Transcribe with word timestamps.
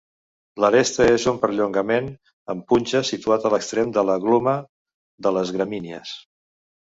L'aresta 0.63 1.05
és 1.15 1.25
un 1.31 1.35
perllongament 1.43 2.07
en 2.53 2.63
punxa 2.71 3.03
situat 3.11 3.45
a 3.45 3.51
l'extrem 3.55 3.93
de 3.99 4.05
la 4.11 4.17
gluma 4.25 4.57
de 5.27 5.35
les 5.39 5.55
gramínies. 5.59 6.17